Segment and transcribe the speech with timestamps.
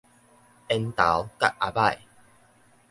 [0.03, 0.05] 緣
[0.93, 1.99] 投佮阿䆀